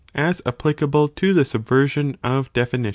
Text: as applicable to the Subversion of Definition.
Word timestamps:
as 0.15 0.41
applicable 0.47 1.07
to 1.07 1.31
the 1.31 1.45
Subversion 1.45 2.17
of 2.23 2.51
Definition. 2.53 2.89